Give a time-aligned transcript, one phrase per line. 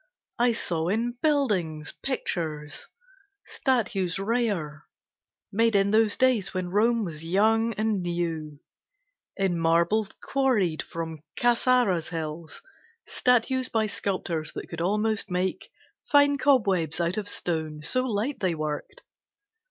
[0.39, 2.87] I saw in buildings pictures,
[3.45, 4.87] statues rare,
[5.51, 8.59] Made in those days when Rome was young, and new
[9.37, 12.63] In marble quarried from Carrara's hills;
[13.05, 15.69] Statues by sculptors that could almost make
[16.09, 19.03] Fine cobwebs out of stone so light they worked.